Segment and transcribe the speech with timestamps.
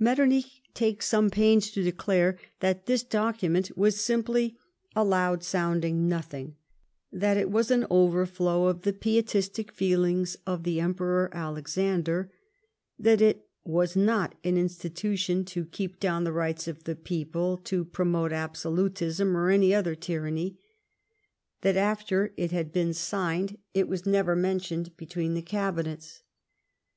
[0.00, 4.56] Metternich takes some pains to declare that this document was simply"
[4.96, 6.56] a loud sounding nothing";
[7.12, 12.32] that it was" an overflow of the pietistic feelings of the Emperor Alexander";
[12.98, 13.46] that it"
[13.78, 19.36] was not an institution to keep down the rights of the ])cople, to promote absolutism
[19.36, 20.58] or any other tyranny";
[21.62, 24.12] that after it had been signed, it was 144 LIFE OF PBINCE METTEBNICH.
[24.12, 26.22] never mentioned between the Cabinets.